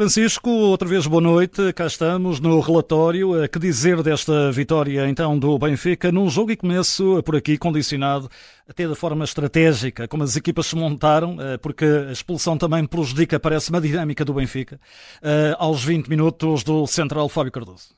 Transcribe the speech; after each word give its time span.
Francisco, 0.00 0.48
outra 0.48 0.88
vez 0.88 1.06
boa 1.06 1.20
noite. 1.20 1.74
Cá 1.74 1.84
estamos 1.84 2.40
no 2.40 2.58
relatório. 2.58 3.46
Que 3.50 3.58
dizer 3.58 4.02
desta 4.02 4.50
vitória 4.50 5.06
então 5.06 5.38
do 5.38 5.58
Benfica 5.58 6.10
num 6.10 6.30
jogo 6.30 6.50
e 6.50 6.56
começo 6.56 7.22
por 7.22 7.36
aqui 7.36 7.58
condicionado 7.58 8.26
até 8.66 8.88
de 8.88 8.94
forma 8.94 9.24
estratégica, 9.24 10.08
como 10.08 10.22
as 10.22 10.36
equipas 10.36 10.68
se 10.68 10.74
montaram, 10.74 11.36
eh, 11.38 11.58
porque 11.58 11.84
a 11.84 12.12
expulsão 12.12 12.56
também 12.56 12.86
prejudica, 12.86 13.38
parece, 13.38 13.68
uma 13.68 13.78
dinâmica 13.78 14.24
do 14.24 14.32
Benfica, 14.32 14.80
eh, 15.20 15.54
aos 15.58 15.84
20 15.84 16.08
minutos 16.08 16.64
do 16.64 16.86
central 16.86 17.28
Fábio 17.28 17.52
Cardoso. 17.52 17.90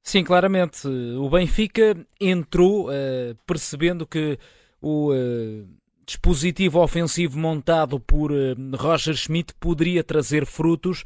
Sim, 0.00 0.22
claramente. 0.22 0.86
O 0.86 1.28
Benfica 1.28 1.96
entrou 2.20 2.88
uh, 2.88 3.34
percebendo 3.44 4.06
que 4.06 4.38
o 4.80 5.12
uh, 5.12 5.66
dispositivo 6.06 6.80
ofensivo 6.80 7.36
montado 7.36 7.98
por 7.98 8.30
uh, 8.30 8.54
Roger 8.76 9.16
Schmidt 9.16 9.52
poderia 9.58 10.04
trazer 10.04 10.46
frutos 10.46 11.02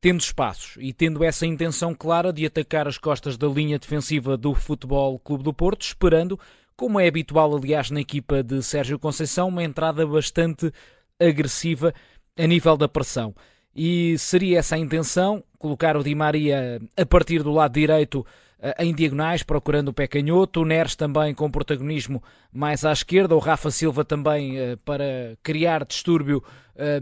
tendo 0.00 0.20
espaços 0.20 0.76
e 0.80 0.92
tendo 0.92 1.22
essa 1.22 1.46
intenção 1.46 1.94
clara 1.94 2.32
de 2.32 2.46
atacar 2.46 2.88
as 2.88 2.96
costas 2.96 3.36
da 3.36 3.46
linha 3.46 3.78
defensiva 3.78 4.36
do 4.36 4.54
Futebol 4.54 5.18
Clube 5.18 5.44
do 5.44 5.52
Porto, 5.52 5.82
esperando, 5.82 6.38
como 6.76 6.98
é 6.98 7.06
habitual 7.06 7.54
aliás 7.54 7.90
na 7.90 8.00
equipa 8.00 8.42
de 8.42 8.62
Sérgio 8.62 8.98
Conceição, 8.98 9.48
uma 9.48 9.62
entrada 9.62 10.06
bastante 10.06 10.72
agressiva 11.20 11.92
a 12.38 12.46
nível 12.46 12.76
da 12.76 12.88
pressão. 12.88 13.34
E 13.76 14.16
seria 14.18 14.58
essa 14.58 14.74
a 14.74 14.78
intenção, 14.78 15.44
colocar 15.58 15.96
o 15.96 16.02
Di 16.02 16.14
Maria 16.14 16.80
a 16.96 17.06
partir 17.06 17.42
do 17.42 17.52
lado 17.52 17.74
direito 17.74 18.24
eh, 18.62 18.84
em 18.84 18.94
diagonais, 18.94 19.42
procurando 19.42 19.88
o 19.88 19.92
pé 19.92 20.06
canhoto, 20.06 20.62
o 20.62 20.64
Neres 20.64 20.96
também 20.96 21.34
com 21.34 21.50
protagonismo 21.50 22.22
mais 22.52 22.84
à 22.84 22.92
esquerda, 22.92 23.36
o 23.36 23.38
Rafa 23.38 23.70
Silva 23.70 24.04
também 24.04 24.58
uh, 24.58 24.76
para 24.78 25.36
criar 25.42 25.84
distúrbio 25.84 26.42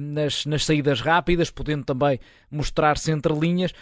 nas, 0.01 0.47
nas 0.47 0.65
saídas 0.65 1.01
rápidas, 1.01 1.51
podendo 1.51 1.85
também 1.85 2.19
mostrar-se 2.51 3.11
entre 3.11 3.33
linhas. 3.33 3.73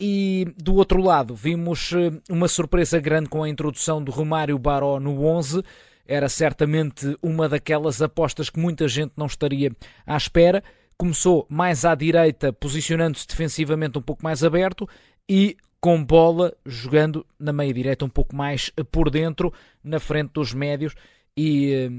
E 0.00 0.52
do 0.56 0.74
outro 0.74 1.00
lado, 1.00 1.34
vimos 1.34 1.92
uh, 1.92 2.20
uma 2.28 2.48
surpresa 2.48 2.98
grande 2.98 3.28
com 3.28 3.42
a 3.42 3.48
introdução 3.48 4.02
do 4.02 4.10
Romário 4.10 4.58
Baró 4.58 4.98
no 4.98 5.24
11. 5.24 5.62
Era 6.04 6.28
certamente 6.28 7.16
uma 7.22 7.48
daquelas 7.48 8.02
apostas 8.02 8.50
que 8.50 8.58
muita 8.58 8.88
gente 8.88 9.12
não 9.16 9.26
estaria 9.26 9.70
à 10.04 10.16
espera. 10.16 10.62
Começou 10.96 11.46
mais 11.48 11.84
à 11.84 11.94
direita, 11.94 12.52
posicionando-se 12.52 13.28
defensivamente 13.28 13.98
um 13.98 14.02
pouco 14.02 14.24
mais 14.24 14.42
aberto 14.42 14.88
e 15.28 15.56
com 15.80 16.02
bola, 16.04 16.52
jogando 16.66 17.26
na 17.38 17.52
meia 17.52 17.72
direita 17.72 18.04
um 18.04 18.08
pouco 18.08 18.34
mais 18.34 18.70
por 18.90 19.10
dentro, 19.10 19.52
na 19.82 19.98
frente 19.98 20.32
dos 20.32 20.52
médios 20.54 20.94
e 21.36 21.72
eh, 21.72 21.90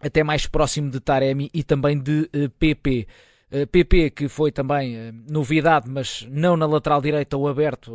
até 0.00 0.22
mais 0.22 0.46
próximo 0.46 0.90
de 0.90 1.00
Taremi 1.00 1.50
e 1.52 1.62
também 1.62 1.98
de 1.98 2.28
PP. 2.58 3.06
Eh, 3.50 3.66
PP 3.66 4.04
eh, 4.04 4.10
que 4.10 4.28
foi 4.28 4.52
também 4.52 5.12
novidade, 5.28 5.90
mas 5.90 6.26
não 6.30 6.56
na 6.56 6.66
lateral 6.66 7.00
direita 7.00 7.36
ou 7.36 7.48
aberto 7.48 7.92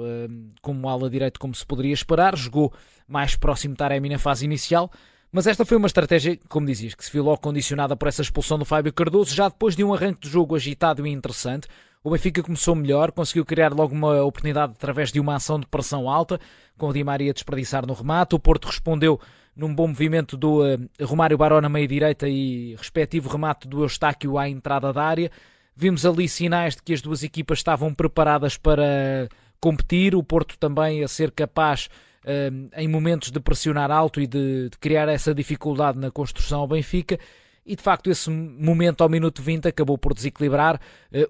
como 0.61 0.87
ala 0.89 1.09
direito 1.09 1.39
como 1.39 1.55
se 1.55 1.65
poderia 1.65 1.93
esperar, 1.93 2.35
jogou 2.35 2.73
mais 3.07 3.35
próximo 3.35 3.73
de 3.73 3.77
Taremi 3.77 4.09
na 4.09 4.19
fase 4.19 4.45
inicial. 4.45 4.91
Mas 5.31 5.47
esta 5.47 5.65
foi 5.65 5.75
uma 5.75 5.87
estratégia, 5.87 6.39
como 6.47 6.65
dizias, 6.65 6.95
que 6.95 7.03
se 7.03 7.11
viu 7.11 7.21
logo 7.21 7.39
condicionada 7.41 7.95
por 7.95 8.07
essa 8.07 8.21
expulsão 8.21 8.57
do 8.57 8.63
Fábio 8.63 8.93
Cardoso, 8.93 9.35
já 9.35 9.49
depois 9.49 9.75
de 9.75 9.83
um 9.83 9.93
arranque 9.93 10.21
de 10.21 10.29
jogo 10.29 10.55
agitado 10.55 11.05
e 11.05 11.11
interessante. 11.11 11.67
O 12.01 12.11
Benfica 12.11 12.41
começou 12.41 12.75
melhor, 12.75 13.11
conseguiu 13.11 13.43
criar 13.43 13.73
logo 13.73 13.93
uma 13.93 14.23
oportunidade 14.23 14.73
através 14.73 15.11
de 15.11 15.19
uma 15.19 15.35
ação 15.35 15.59
de 15.59 15.65
pressão 15.65 16.09
alta, 16.09 16.39
com 16.77 16.87
o 16.87 16.93
Di 16.93 17.03
Maria 17.03 17.33
desperdiçar 17.33 17.85
no 17.85 17.93
remate. 17.93 18.35
O 18.35 18.39
Porto 18.39 18.65
respondeu 18.65 19.19
num 19.55 19.73
bom 19.73 19.87
movimento 19.87 20.35
do 20.35 20.63
uh, 20.63 20.89
Romário 21.01 21.37
Baró 21.37 21.61
na 21.61 21.69
meia-direita 21.69 22.27
e 22.27 22.75
respectivo 22.75 23.29
remate 23.29 23.67
do 23.67 23.83
Eustáquio 23.83 24.37
à 24.37 24.49
entrada 24.49 24.91
da 24.91 25.03
área. 25.03 25.31
Vimos 25.75 26.05
ali 26.05 26.27
sinais 26.27 26.75
de 26.75 26.83
que 26.83 26.93
as 26.93 27.01
duas 27.01 27.23
equipas 27.23 27.59
estavam 27.59 27.93
preparadas 27.93 28.57
para 28.57 29.29
competir, 29.59 30.15
o 30.15 30.23
Porto 30.23 30.57
também 30.57 31.03
a 31.03 31.07
ser 31.07 31.31
capaz 31.31 31.89
uh, 32.23 32.69
em 32.77 32.87
momentos 32.87 33.31
de 33.31 33.39
pressionar 33.39 33.91
alto 33.91 34.19
e 34.19 34.27
de, 34.27 34.69
de 34.69 34.77
criar 34.77 35.07
essa 35.07 35.33
dificuldade 35.33 35.97
na 35.97 36.11
construção 36.11 36.61
ao 36.61 36.67
Benfica 36.67 37.17
e 37.65 37.75
de 37.75 37.81
facto 37.81 38.11
esse 38.11 38.29
momento 38.29 39.01
ao 39.01 39.09
minuto 39.09 39.41
20 39.41 39.67
acabou 39.67 39.97
por 39.97 40.13
desequilibrar 40.13 40.75
uh, 40.75 40.79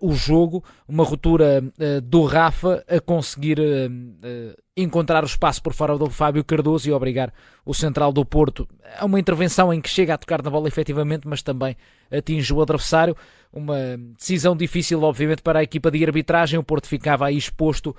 o 0.02 0.14
jogo, 0.14 0.64
uma 0.88 1.04
ruptura 1.04 1.64
uh, 1.64 2.02
do 2.02 2.26
Rafa 2.26 2.84
a 2.90 3.00
conseguir 3.00 3.58
uh, 3.60 4.62
encontrar 4.76 5.24
o 5.24 5.28
espaço 5.28 5.64
por 5.64 5.74
fora 5.74 5.98
do 5.98 6.10
Fábio 6.10 6.44
Cardoso 6.44 6.90
e 6.90 6.92
obrigar 6.92 7.34
o 7.66 7.74
central 7.74 8.12
do 8.12 8.26
Porto 8.26 8.68
a 9.00 9.06
uma 9.06 9.20
intervenção 9.20 9.74
em 9.74 9.80
que 9.80 9.90
chega 9.90 10.14
a 10.14 10.18
tocar 10.18 10.42
na 10.44 10.50
bola 10.50 10.68
efetivamente, 10.68 11.26
mas 11.26 11.42
também 11.42 11.78
atinge 12.12 12.54
o 12.54 12.62
adversário. 12.62 13.16
Uma 13.54 13.98
decisão 14.18 14.58
difícil, 14.58 15.02
obviamente, 15.02 15.42
para 15.42 15.60
a 15.60 15.64
equipa 15.64 15.90
de 15.90 16.04
arbitragem. 16.04 16.60
O 16.60 16.64
Porto 16.64 16.88
ficava 16.88 17.28
aí 17.28 17.38
exposto 17.38 17.96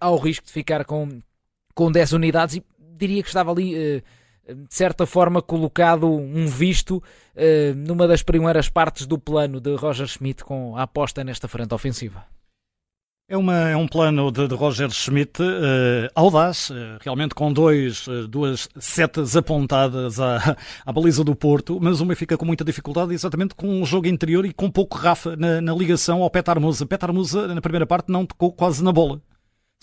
ao 0.00 0.16
risco 0.16 0.46
de 0.46 0.52
ficar 0.52 0.86
com, 0.86 1.20
com 1.74 1.92
10 1.92 2.14
unidades 2.14 2.56
e 2.56 2.64
diria 2.96 3.22
que 3.22 3.28
estava 3.28 3.52
ali 3.52 4.02
de 4.48 4.74
certa 4.74 5.06
forma 5.06 5.40
colocado 5.40 6.06
um 6.08 6.46
visto 6.46 6.96
uh, 6.96 7.74
numa 7.74 8.06
das 8.06 8.22
primeiras 8.22 8.68
partes 8.68 9.06
do 9.06 9.18
plano 9.18 9.60
de 9.60 9.74
Roger 9.74 10.06
Schmidt 10.06 10.44
com 10.44 10.76
a 10.76 10.82
aposta 10.82 11.24
nesta 11.24 11.48
frente 11.48 11.74
ofensiva. 11.74 12.24
É, 13.26 13.38
uma, 13.38 13.70
é 13.70 13.76
um 13.76 13.88
plano 13.88 14.30
de, 14.30 14.46
de 14.46 14.54
Roger 14.54 14.90
Schmidt 14.90 15.42
uh, 15.42 16.10
audaz, 16.14 16.68
uh, 16.68 16.98
realmente 17.00 17.34
com 17.34 17.50
dois, 17.50 18.06
duas 18.28 18.68
setas 18.78 19.34
apontadas 19.34 20.20
à, 20.20 20.54
à 20.84 20.92
baliza 20.92 21.24
do 21.24 21.34
Porto, 21.34 21.78
mas 21.80 22.02
o 22.02 22.14
fica 22.14 22.36
com 22.36 22.44
muita 22.44 22.64
dificuldade 22.64 23.14
exatamente 23.14 23.54
com 23.54 23.80
o 23.80 23.86
jogo 23.86 24.08
interior 24.08 24.44
e 24.44 24.52
com 24.52 24.70
pouco 24.70 24.98
Rafa 24.98 25.36
na, 25.36 25.58
na 25.62 25.74
ligação 25.74 26.22
ao 26.22 26.28
Petar 26.28 26.60
Musa. 26.60 26.84
Petar 26.84 27.14
Musa 27.14 27.48
na 27.48 27.62
primeira 27.62 27.86
parte 27.86 28.12
não 28.12 28.26
tocou 28.26 28.52
quase 28.52 28.84
na 28.84 28.92
bola. 28.92 29.22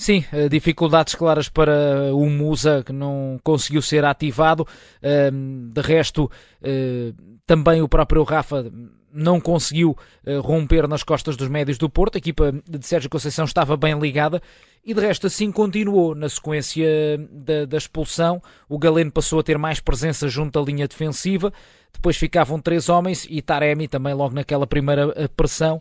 Sim, 0.01 0.25
eh, 0.34 0.50
dificuldades 0.50 1.13
claras 1.13 1.47
para 1.47 2.12
o 2.12 2.28
Musa 2.28 2.81
que 2.84 2.91
não 2.91 3.39
conseguiu 3.44 3.84
ser 3.84 4.03
ativado. 4.03 4.67
Ehm, 5.00 5.69
de 5.72 5.79
resto, 5.79 6.28
eh, 6.59 7.13
também 7.45 7.84
o 7.84 7.88
próprio 7.88 8.23
Rafa 8.23 8.66
não 9.13 9.40
conseguiu 9.40 9.95
eh, 10.25 10.40
romper 10.40 10.88
nas 10.88 11.03
costas 11.03 11.38
dos 11.38 11.47
médios 11.47 11.78
do 11.78 11.88
Porto. 11.88 12.16
A 12.16 12.17
equipa 12.17 12.51
de 12.67 12.84
Sérgio 12.84 13.11
Conceição 13.11 13.45
estava 13.45 13.78
bem 13.78 14.00
ligada 14.00 14.41
e 14.84 14.91
de 14.91 15.00
resto 15.00 15.28
assim 15.28 15.51
continuou 15.51 16.16
na 16.16 16.29
sequência 16.29 16.90
da, 17.31 17.66
da, 17.66 17.78
expulsão. 17.78 18.41
O 18.67 18.79
Galeno 18.79 19.11
passou 19.11 19.40
a 19.40 19.44
ter 19.44 19.59
mais 19.59 19.79
presença 19.79 20.28
junto 20.28 20.57
à 20.57 20.63
linha 20.63 20.88
defensiva. 20.88 21.53
Depois 21.94 22.17
ficavam 22.17 22.59
três 22.59 22.90
homens 22.90 23.28
e 23.29 23.40
Taremi 23.40 23.88
também 23.88 24.16
logo 24.16 24.34
naquela 24.34 24.66
primeira 24.66 25.29
pressão 25.38 25.79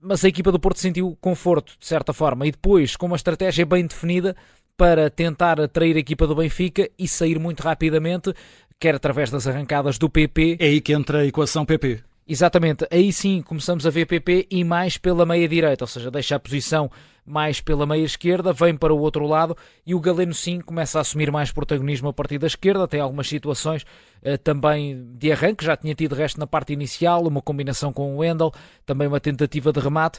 mas 0.00 0.24
a 0.24 0.28
equipa 0.28 0.52
do 0.52 0.60
Porto 0.60 0.78
sentiu 0.78 1.16
conforto, 1.20 1.74
de 1.78 1.86
certa 1.86 2.12
forma, 2.12 2.46
e 2.46 2.50
depois, 2.50 2.96
com 2.96 3.06
uma 3.06 3.16
estratégia 3.16 3.66
bem 3.66 3.86
definida 3.86 4.36
para 4.76 5.08
tentar 5.08 5.60
atrair 5.60 5.96
a 5.96 6.00
equipa 6.00 6.26
do 6.26 6.34
Benfica 6.34 6.88
e 6.98 7.08
sair 7.08 7.38
muito 7.38 7.62
rapidamente, 7.62 8.32
quer 8.78 8.94
através 8.94 9.30
das 9.30 9.46
arrancadas 9.46 9.98
do 9.98 10.10
PP. 10.10 10.58
É 10.60 10.66
aí 10.66 10.80
que 10.80 10.92
entra 10.92 11.20
a 11.20 11.26
equação 11.26 11.64
PP. 11.64 12.02
Exatamente, 12.28 12.84
aí 12.90 13.12
sim 13.12 13.40
começamos 13.40 13.86
a 13.86 13.90
ver 13.90 14.04
PP 14.04 14.48
e 14.50 14.64
mais 14.64 14.98
pela 14.98 15.24
meia 15.24 15.46
direita, 15.48 15.84
ou 15.84 15.88
seja, 15.88 16.10
deixa 16.10 16.34
a 16.34 16.40
posição 16.40 16.90
mais 17.24 17.60
pela 17.60 17.86
meia 17.86 18.04
esquerda, 18.04 18.52
vem 18.52 18.76
para 18.76 18.92
o 18.92 18.98
outro 18.98 19.24
lado 19.24 19.56
e 19.86 19.94
o 19.94 20.00
Galeno 20.00 20.34
sim 20.34 20.60
começa 20.60 20.98
a 20.98 21.02
assumir 21.02 21.30
mais 21.30 21.52
protagonismo 21.52 22.08
a 22.08 22.12
partir 22.12 22.38
da 22.38 22.48
esquerda, 22.48 22.88
tem 22.88 22.98
algumas 22.98 23.28
situações 23.28 23.84
uh, 24.24 24.36
também 24.38 25.06
de 25.16 25.30
arranque, 25.30 25.64
já 25.64 25.76
tinha 25.76 25.94
tido 25.94 26.16
resto 26.16 26.40
na 26.40 26.48
parte 26.48 26.72
inicial, 26.72 27.24
uma 27.24 27.40
combinação 27.40 27.92
com 27.92 28.16
o 28.16 28.18
Wendel, 28.18 28.52
também 28.84 29.06
uma 29.06 29.20
tentativa 29.20 29.72
de 29.72 29.78
remate 29.78 30.18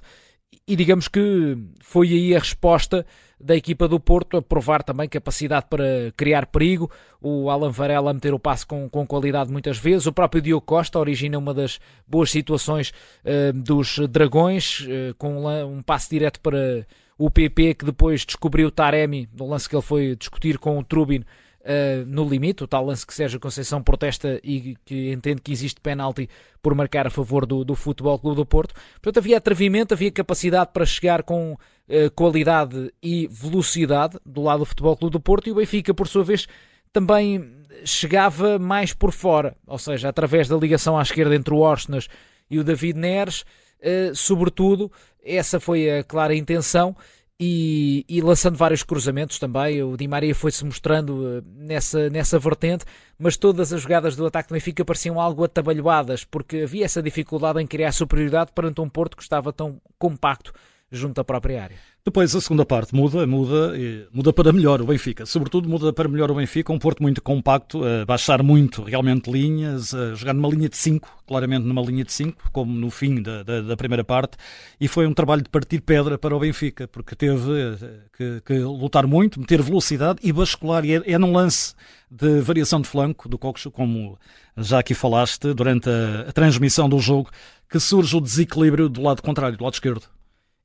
e 0.67 0.75
digamos 0.75 1.07
que 1.07 1.57
foi 1.81 2.09
aí 2.09 2.35
a 2.35 2.39
resposta 2.39 3.05
da 3.39 3.55
equipa 3.55 3.87
do 3.87 3.99
Porto 3.99 4.37
a 4.37 4.41
provar 4.41 4.81
também 4.81 5.07
capacidade 5.07 5.67
para 5.69 6.11
criar 6.15 6.47
perigo. 6.47 6.91
O 7.21 7.49
Alan 7.49 7.69
Varela 7.69 8.11
a 8.11 8.13
meter 8.13 8.33
o 8.33 8.39
passe 8.39 8.65
com, 8.65 8.89
com 8.89 9.05
qualidade 9.05 9.51
muitas 9.51 9.77
vezes. 9.77 10.07
O 10.07 10.11
próprio 10.11 10.41
Diogo 10.41 10.65
Costa 10.65 10.99
origina 10.99 11.37
uma 11.37 11.53
das 11.53 11.79
boas 12.07 12.31
situações 12.31 12.91
uh, 13.23 13.53
dos 13.53 13.99
Dragões, 14.09 14.81
uh, 14.81 15.13
com 15.17 15.45
um, 15.45 15.77
um 15.77 15.81
passe 15.83 16.09
direto 16.09 16.41
para 16.41 16.85
o 17.17 17.29
PP, 17.29 17.75
que 17.75 17.85
depois 17.85 18.25
descobriu 18.25 18.71
Taremi, 18.71 19.29
no 19.37 19.47
lance 19.47 19.69
que 19.69 19.75
ele 19.75 19.81
foi 19.81 20.15
discutir 20.15 20.57
com 20.57 20.77
o 20.77 20.83
Trubin 20.83 21.23
uh, 21.67 22.05
no 22.07 22.27
limite, 22.27 22.63
o 22.63 22.67
tal 22.67 22.85
lance 22.85 23.05
que 23.05 23.13
Sérgio 23.13 23.39
Conceição 23.39 23.83
protesta 23.83 24.39
e 24.43 24.77
que 24.85 25.11
entende 25.11 25.41
que 25.41 25.51
existe 25.51 25.81
penalti 25.81 26.29
por 26.61 26.73
marcar 26.73 27.05
a 27.05 27.09
favor 27.09 27.45
do, 27.45 27.63
do 27.63 27.75
Futebol 27.75 28.17
Clube 28.17 28.37
do 28.37 28.45
Porto. 28.45 28.73
Portanto, 29.01 29.17
havia 29.17 29.37
atrevimento, 29.37 29.93
havia 29.93 30.11
capacidade 30.11 30.71
para 30.73 30.85
chegar 30.85 31.23
com 31.23 31.53
uh, 31.53 32.11
qualidade 32.15 32.91
e 33.03 33.27
velocidade 33.27 34.17
do 34.25 34.41
lado 34.41 34.59
do 34.59 34.65
Futebol 34.65 34.95
Clube 34.95 35.13
do 35.13 35.19
Porto 35.19 35.47
e 35.47 35.51
o 35.51 35.55
Benfica, 35.55 35.93
por 35.93 36.07
sua 36.07 36.23
vez, 36.23 36.47
também 36.93 37.57
chegava 37.83 38.57
mais 38.57 38.93
por 38.93 39.11
fora, 39.11 39.55
ou 39.67 39.77
seja, 39.77 40.09
através 40.09 40.47
da 40.47 40.55
ligação 40.55 40.97
à 40.97 41.01
esquerda 41.01 41.35
entre 41.35 41.53
o 41.53 41.59
Orsnas 41.59 42.07
e 42.49 42.57
o 42.57 42.63
David 42.63 42.97
Neres, 42.97 43.41
uh, 43.41 44.15
sobretudo, 44.15 44.91
essa 45.23 45.59
foi 45.59 45.99
a 45.99 46.03
clara 46.03 46.33
intenção 46.33 46.95
e, 47.39 48.03
e, 48.09 48.19
lançando 48.19 48.57
vários 48.57 48.81
cruzamentos 48.81 49.37
também. 49.37 49.83
O 49.83 49.95
Di 49.95 50.07
Maria 50.07 50.33
foi-se 50.33 50.65
mostrando 50.65 51.37
eh, 51.37 51.41
nessa, 51.55 52.09
nessa 52.09 52.39
vertente, 52.39 52.83
mas 53.17 53.37
todas 53.37 53.71
as 53.71 53.81
jogadas 53.81 54.15
do 54.15 54.25
ataque 54.25 54.49
do 54.49 54.53
Benfica 54.53 54.83
pareciam 54.83 55.21
algo 55.21 55.43
atabalhoadas, 55.43 56.23
porque 56.23 56.61
havia 56.61 56.85
essa 56.85 57.01
dificuldade 57.01 57.61
em 57.61 57.67
criar 57.67 57.91
superioridade 57.91 58.51
perante 58.53 58.81
um 58.81 58.89
Porto 58.89 59.15
que 59.15 59.23
estava 59.23 59.53
tão 59.53 59.79
compacto 59.99 60.51
junto 60.91 61.21
à 61.21 61.23
própria 61.23 61.63
área. 61.63 61.77
Depois 62.07 62.33
a 62.33 62.39
segunda 62.39 62.65
parte 62.65 62.95
muda, 62.95 63.27
muda, 63.27 63.73
muda 64.13 64.31
para 64.31 64.53
melhor 64.53 64.81
o 64.81 64.85
Benfica. 64.85 65.25
Sobretudo 65.25 65.67
muda 65.67 65.91
para 65.91 66.07
melhor 66.07 66.31
o 66.31 66.35
Benfica, 66.35 66.71
um 66.71 66.79
Porto 66.79 67.03
muito 67.03 67.21
compacto, 67.21 67.83
a 67.83 68.05
baixar 68.05 68.41
muito 68.41 68.81
realmente 68.81 69.29
linhas, 69.29 69.93
a 69.93 70.15
jogar 70.15 70.33
numa 70.33 70.47
linha 70.47 70.69
de 70.69 70.77
5, 70.77 71.25
claramente 71.27 71.65
numa 71.65 71.81
linha 71.81 72.05
de 72.05 72.13
5, 72.13 72.49
como 72.53 72.71
no 72.71 72.89
fim 72.89 73.21
da, 73.21 73.43
da, 73.43 73.59
da, 73.59 73.75
primeira 73.75 74.05
parte, 74.05 74.37
e 74.79 74.87
foi 74.87 75.05
um 75.05 75.13
trabalho 75.13 75.41
de 75.41 75.49
partir 75.49 75.81
pedra 75.81 76.17
para 76.17 76.33
o 76.33 76.39
Benfica, 76.39 76.87
porque 76.87 77.13
teve 77.13 77.51
eh, 77.51 77.99
que, 78.17 78.41
que 78.45 78.59
lutar 78.59 79.05
muito, 79.05 79.37
meter 79.37 79.61
velocidade 79.61 80.21
e 80.23 80.31
bascular, 80.31 80.85
e 80.85 80.95
é, 80.95 81.11
é 81.11 81.17
num 81.17 81.33
lance 81.33 81.75
de 82.09 82.39
variação 82.39 82.79
de 82.79 82.87
flanco 82.87 83.27
do 83.27 83.37
Coxo, 83.37 83.69
como 83.69 84.17
já 84.55 84.79
aqui 84.79 84.93
falaste, 84.93 85.53
durante 85.53 85.89
a, 85.89 86.29
a 86.29 86.31
transmissão 86.31 86.87
do 86.87 86.99
jogo, 86.99 87.29
que 87.69 87.81
surge 87.81 88.15
o 88.15 88.21
desequilíbrio 88.21 88.87
do 88.87 89.01
lado 89.01 89.21
contrário, 89.21 89.57
do 89.57 89.63
lado 89.65 89.73
esquerdo. 89.73 90.03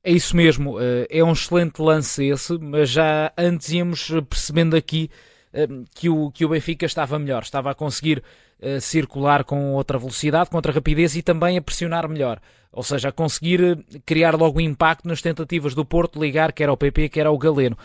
É 0.05 0.11
isso 0.11 0.35
mesmo, 0.35 0.77
eh, 0.81 1.07
é 1.09 1.23
um 1.23 1.31
excelente 1.31 1.81
lance 1.81 2.25
esse, 2.25 2.57
mas 2.57 2.89
já 2.89 3.31
antes 3.37 3.71
íamos 3.71 4.11
percebendo 4.29 4.75
aqui 4.75 5.09
eh, 5.53 5.65
que 5.95 6.09
o, 6.09 6.29
que 6.29 6.43
o 6.43 6.49
Benfica 6.49 6.85
estava 6.85 7.17
melhor, 7.17 7.43
estava 7.43 7.71
a 7.71 7.73
conseguir 7.73 8.21
eh, 8.59 8.81
circular 8.81 9.45
com 9.45 9.73
outra 9.73 9.97
velocidade, 9.97 10.49
com 10.49 10.57
outra 10.57 10.73
rapidez 10.73 11.15
e 11.15 11.21
também 11.21 11.57
a 11.57 11.61
pressionar 11.61 12.09
melhor. 12.09 12.41
Ou 12.69 12.83
seja, 12.83 13.09
a 13.09 13.11
conseguir 13.13 13.85
criar 14.05 14.35
logo 14.35 14.59
impacto 14.59 15.07
nas 15.07 15.21
tentativas 15.21 15.73
do 15.73 15.85
Porto 15.85 16.19
ligar 16.19 16.51
quer 16.51 16.67
ao 16.67 16.75
PP, 16.75 17.07
quer 17.07 17.25
ao 17.25 17.37
Galeno. 17.37 17.77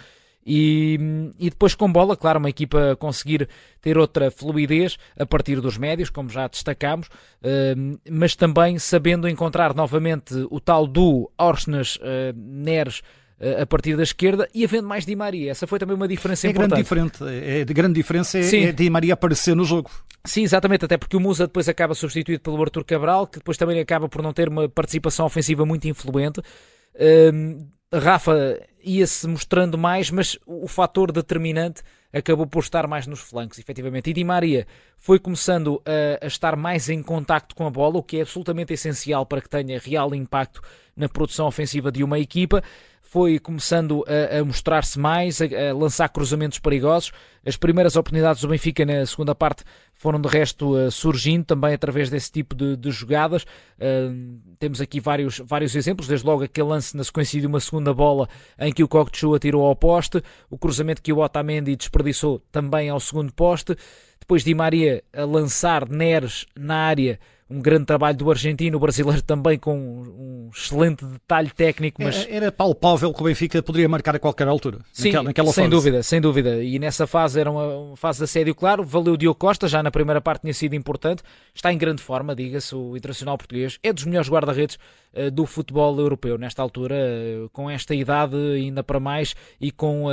E, 0.45 0.99
e, 1.39 1.51
depois 1.51 1.75
com 1.75 1.93
bola, 1.93 2.17
claro, 2.17 2.39
uma 2.39 2.49
equipa 2.49 2.97
conseguir 2.97 3.49
ter 3.83 3.99
outra 3.99 4.31
fluidez 4.31 4.97
a 5.19 5.27
partir 5.27 5.61
dos 5.61 5.77
médios, 5.77 6.09
como 6.09 6.31
já 6.31 6.49
destacámos, 6.49 7.09
uh, 7.09 8.01
mas 8.11 8.35
também 8.35 8.79
sabendo 8.79 9.29
encontrar 9.29 9.75
novamente 9.75 10.35
o 10.51 10.59
tal 10.59 10.87
do 10.87 11.31
Orsnes 11.39 11.97
uh, 11.97 12.01
Neres 12.35 13.01
uh, 13.41 13.63
a 13.63 13.67
partir 13.67 13.95
da 13.95 14.03
esquerda 14.03 14.49
e 14.55 14.65
havendo 14.65 14.89
mais 14.89 15.05
Di 15.05 15.15
Maria. 15.15 15.51
Essa 15.51 15.67
foi 15.67 15.79
também 15.79 15.95
uma 15.95 16.09
diferença 16.09 16.47
é 16.47 16.51
importante. 16.51 16.71
Grande 16.71 17.11
diferente, 17.11 17.25
é, 17.45 17.65
de 17.65 17.75
grande 17.75 17.95
diferença 17.95 18.39
é, 18.39 18.65
é 18.65 18.73
Di 18.73 18.89
Maria 18.89 19.15
aparecer 19.15 19.55
no 19.55 19.65
jogo. 19.65 19.91
Sim, 20.25 20.43
exatamente, 20.43 20.85
até 20.85 20.97
porque 20.97 21.17
o 21.17 21.21
Musa 21.21 21.47
depois 21.47 21.69
acaba 21.69 21.95
substituído 21.95 22.41
pelo 22.43 22.61
Artur 22.63 22.85
Cabral, 22.85 23.27
que 23.27 23.39
depois 23.39 23.57
também 23.57 23.81
acaba 23.81 24.09
por 24.09 24.23
não 24.23 24.33
ter 24.33 24.49
uma 24.49 24.69
participação 24.69 25.27
ofensiva 25.27 25.65
muito 25.67 25.87
influente. 25.87 26.41
Uh, 26.95 27.67
Rafa 27.93 28.61
ia-se 28.89 29.29
mostrando 29.29 29.77
mais, 29.77 30.11
mas 30.11 30.39
o 30.47 30.67
fator 30.67 31.13
determinante 31.13 31.83
acabou 32.13 32.47
por 32.47 32.61
estar 32.61 32.87
mais 32.87 33.07
nos 33.07 33.21
flancos, 33.21 33.59
efetivamente. 33.59 34.09
E 34.09 34.13
Di 34.15 34.25
Maria 34.25 34.67
foi 34.97 35.19
começando 35.19 35.83
a, 35.85 36.25
a, 36.25 36.27
estar 36.27 36.57
mais 36.57 36.89
em 36.89 37.03
contacto 37.03 37.55
com 37.55 37.67
a 37.67 37.71
bola, 37.71 37.99
o 37.99 38.03
que 38.03 38.17
é 38.17 38.23
absolutamente 38.23 38.73
essencial 38.73 39.27
para 39.27 39.43
que 39.43 39.49
tenha 39.49 39.79
real 39.79 40.15
impacto 40.15 40.63
na 40.99 41.09
produção 41.09 41.47
ofensiva 41.47 41.91
de 41.91 42.03
uma 42.03 42.19
equipa 42.19 42.63
foi 43.09 43.39
começando 43.39 44.05
a, 44.07 44.39
a 44.39 44.45
mostrar-se 44.45 44.99
mais, 44.99 45.41
a, 45.41 45.47
a, 45.47 45.75
lançar 45.75 46.11
cruzamentos 46.11 46.59
perigosos. 46.59 47.11
As 47.45 47.57
primeiras 47.57 47.97
oportunidades 47.97 48.43
do 48.43 48.49
Benfica 48.49 48.85
na 48.85 49.07
segunda 49.07 49.35
parte 49.35 49.65
foram 49.95 50.21
de 50.21 50.29
resto 50.29 50.77
uh, 50.77 50.91
surgindo 50.91 51.47
também 51.47 51.73
através 51.73 52.11
desse 52.11 52.31
tipo 52.31 52.55
de, 52.55 52.77
de 52.77 52.91
jogadas. 52.91 53.45
Uh, 53.45 54.39
temos 54.59 54.79
aqui 54.83 55.01
vários, 55.01 55.39
vários 55.39 55.75
exemplos, 55.75 56.07
desde 56.07 56.27
logo 56.27 56.45
aquele 56.45 56.69
lance 56.69 56.95
na 56.95 57.03
sequência 57.03 57.41
de 57.41 57.47
uma 57.47 57.61
segunda 57.61 57.95
bola 57.95 58.29
em 58.59 58.71
que 58.71 58.85
o 58.85 58.89
Cocteau 58.89 59.35
atirou 59.35 59.65
ao 59.65 59.75
poste, 59.75 60.23
o 60.51 60.59
cruzamento 60.59 61.01
que 61.01 61.13
o 61.13 61.21
Otamendi 61.21 61.77
desperdiçou 61.77 62.43
também 62.53 62.91
ao 62.91 63.01
segundo 63.01 63.33
poste, 63.33 63.75
depois 64.21 64.45
Di 64.45 64.55
Maria 64.55 65.03
a 65.15 65.25
lançar 65.25 65.89
Neres 65.89 66.45
na 66.55 66.77
área 66.77 67.19
um 67.51 67.61
grande 67.61 67.87
trabalho 67.87 68.17
do 68.17 68.31
argentino, 68.31 68.77
o 68.77 68.81
brasileiro 68.81 69.23
também 69.23 69.59
com 69.59 69.77
um 69.77 70.51
excelente 70.55 71.05
detalhe 71.05 71.51
técnico. 71.51 72.03
Mas... 72.03 72.27
Era, 72.27 72.35
era 72.35 72.53
palpável 72.53 73.13
que 73.13 73.21
o 73.21 73.25
Benfica 73.25 73.63
poderia 73.63 73.89
marcar 73.89 74.15
a 74.15 74.19
qualquer 74.19 74.47
altura. 74.49 74.81
Sim, 74.93 75.09
naquela, 75.09 75.25
naquela 75.25 75.53
sem 75.53 75.65
fase. 75.65 75.71
dúvida, 75.71 76.03
sem 76.03 76.21
dúvida. 76.21 76.63
E 76.63 76.79
nessa 76.79 77.07
fase 77.07 77.41
era 77.41 77.51
uma, 77.51 77.67
uma, 77.67 77.97
fase 77.97 78.19
de 78.19 78.25
assédio 78.25 78.55
claro. 78.55 78.85
Valeu 78.85 79.15
o 79.15 79.17
Diogo 79.17 79.39
Costa, 79.39 79.67
já 79.67 79.83
na 79.83 79.91
primeira 79.91 80.21
parte 80.21 80.43
tinha 80.43 80.53
sido 80.53 80.75
importante. 80.75 81.23
Está 81.55 81.73
em 81.73 81.79
grande 81.79 82.03
forma, 82.03 82.35
diga-se, 82.35 82.75
o 82.75 82.97
internacional 82.97 83.39
português. 83.39 83.79
É 83.83 83.93
dos 83.93 84.05
melhores 84.05 84.29
guarda-redes 84.29 84.79
uh, 85.15 85.31
do 85.31 85.47
futebol 85.47 85.99
europeu 85.99 86.37
nesta 86.37 86.63
altura, 86.63 86.95
uh, 86.97 87.49
com 87.51 87.71
esta 87.71 87.95
idade 87.95 88.37
ainda 88.37 88.83
para 88.83 89.01
mais 89.01 89.35
e 89.59 89.71
com, 89.71 90.07
uh, 90.07 90.11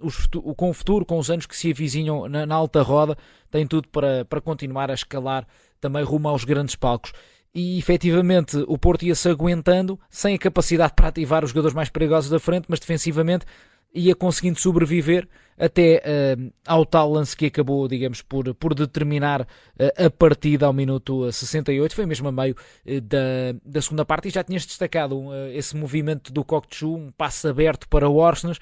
os, 0.00 0.26
com 0.56 0.70
o 0.70 0.72
futuro, 0.72 1.04
com 1.04 1.18
os 1.18 1.30
anos 1.30 1.44
que 1.44 1.56
se 1.56 1.70
avizinham 1.70 2.28
na, 2.28 2.46
na 2.46 2.54
alta 2.54 2.80
roda, 2.80 3.16
tem 3.50 3.66
tudo 3.66 3.88
para, 3.88 4.24
para 4.24 4.40
continuar 4.40 4.90
a 4.90 4.94
escalar 4.94 5.46
também 5.80 6.02
rumo 6.02 6.28
aos 6.28 6.44
grandes 6.44 6.76
palcos. 6.76 7.12
E 7.54 7.78
efetivamente 7.78 8.56
o 8.68 8.78
Porto 8.78 9.04
ia-se 9.04 9.28
aguentando, 9.28 9.98
sem 10.10 10.34
a 10.34 10.38
capacidade 10.38 10.92
para 10.94 11.08
ativar 11.08 11.44
os 11.44 11.50
jogadores 11.50 11.74
mais 11.74 11.88
perigosos 11.88 12.30
da 12.30 12.38
frente, 12.38 12.66
mas 12.68 12.78
defensivamente 12.78 13.46
ia 13.94 14.14
conseguindo 14.14 14.60
sobreviver 14.60 15.26
até 15.58 16.02
uh, 16.04 16.52
ao 16.66 16.86
tal 16.86 17.10
lance 17.10 17.36
que 17.36 17.46
acabou, 17.46 17.88
digamos, 17.88 18.22
por, 18.22 18.54
por 18.54 18.74
determinar 18.74 19.42
uh, 19.42 20.06
a 20.06 20.10
partida 20.10 20.66
ao 20.66 20.72
minuto 20.72 21.30
68, 21.32 21.94
foi 21.94 22.06
mesmo 22.06 22.28
a 22.28 22.32
meio 22.32 22.54
uh, 22.54 23.00
da, 23.00 23.18
da 23.64 23.82
segunda 23.82 24.04
parte, 24.04 24.28
e 24.28 24.30
já 24.30 24.44
tinhas 24.44 24.64
destacado 24.64 25.24
esse 25.52 25.76
movimento 25.76 26.32
do 26.32 26.44
Cocteau, 26.44 26.94
um 26.94 27.10
passe 27.10 27.48
aberto 27.48 27.88
para 27.88 28.08
o 28.08 28.16
Orsnes, 28.16 28.58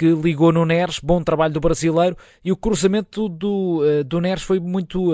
que 0.00 0.06
ligou 0.14 0.50
no 0.50 0.64
Neres, 0.64 0.98
bom 0.98 1.22
trabalho 1.22 1.52
do 1.52 1.60
brasileiro, 1.60 2.16
e 2.42 2.50
o 2.50 2.56
cruzamento 2.56 3.28
do, 3.28 3.82
do 4.06 4.18
Neres 4.18 4.42
foi 4.42 4.58
muito 4.58 5.12